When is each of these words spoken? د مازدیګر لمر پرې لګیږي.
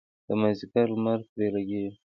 د 0.27 0.29
مازدیګر 0.41 0.87
لمر 0.93 1.19
پرې 1.31 1.47
لګیږي. 1.55 1.91